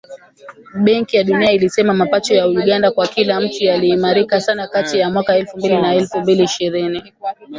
Benki 0.83 1.17
ya 1.17 1.23
Dunia 1.23 1.51
ilisema 1.51 1.93
mapato 1.93 2.33
ya 2.35 2.47
Uganda 2.47 2.91
kwa 2.91 3.07
kila 3.07 3.41
mtu 3.41 3.63
yaliimarika 3.63 4.39
sana 4.41 4.67
kati 4.67 4.97
ya 4.99 5.09
mwaka 5.09 5.35
elfu 5.35 5.57
mbili 5.57 5.81
na 5.81 5.93
elfu 5.95 6.19
mbili 6.19 6.43
ishirini. 6.43 7.13